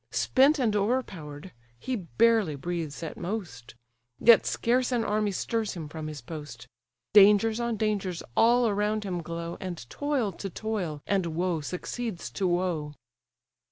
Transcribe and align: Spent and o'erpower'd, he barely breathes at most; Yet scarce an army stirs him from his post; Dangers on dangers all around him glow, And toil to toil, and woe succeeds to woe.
Spent 0.09 0.57
and 0.57 0.75
o'erpower'd, 0.75 1.51
he 1.77 1.95
barely 1.95 2.55
breathes 2.55 3.03
at 3.03 3.17
most; 3.17 3.75
Yet 4.19 4.47
scarce 4.47 4.91
an 4.91 5.03
army 5.03 5.29
stirs 5.29 5.75
him 5.75 5.87
from 5.87 6.07
his 6.07 6.21
post; 6.21 6.67
Dangers 7.13 7.59
on 7.59 7.77
dangers 7.77 8.23
all 8.35 8.67
around 8.67 9.03
him 9.03 9.21
glow, 9.21 9.57
And 9.59 9.87
toil 9.91 10.31
to 10.31 10.49
toil, 10.49 11.03
and 11.05 11.27
woe 11.35 11.61
succeeds 11.61 12.31
to 12.31 12.47
woe. 12.47 12.95